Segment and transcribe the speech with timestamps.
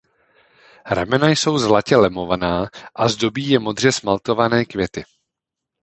[0.91, 5.03] Ramena jsou zlatě lemovaná a zdobí je modře smaltované květy.